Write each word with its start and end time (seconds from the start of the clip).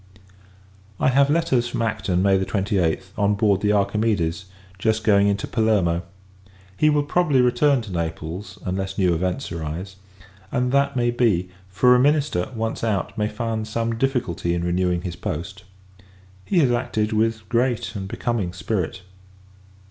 I 0.99 1.09
have 1.09 1.29
letters 1.29 1.67
from 1.67 1.83
Acton, 1.83 2.23
May 2.23 2.43
28, 2.43 3.11
on 3.19 3.35
board 3.35 3.61
the 3.61 3.71
Archimedes, 3.73 4.45
just 4.79 5.03
going 5.03 5.27
into 5.27 5.45
Palermo. 5.47 6.01
He 6.75 6.89
will 6.89 7.03
probably 7.03 7.39
return 7.39 7.81
to 7.83 7.91
Naples, 7.93 8.57
unless 8.65 8.97
new 8.97 9.13
events 9.13 9.51
arise: 9.51 9.97
and 10.51 10.71
that 10.71 10.95
may 10.95 11.11
be; 11.11 11.49
for 11.69 11.93
a 11.93 11.99
minister, 11.99 12.49
once 12.55 12.83
out, 12.83 13.15
may 13.15 13.27
find 13.27 13.67
some 13.67 13.93
difficulty 13.95 14.55
in 14.55 14.63
renewing 14.63 15.03
his 15.03 15.15
post. 15.15 15.65
He 16.45 16.57
has 16.61 16.71
acted 16.71 17.13
with 17.13 17.47
great 17.47 17.95
and 17.95 18.07
becoming 18.07 18.53
spirit. 18.53 19.03